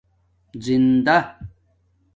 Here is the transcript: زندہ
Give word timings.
زندہ 0.65 1.17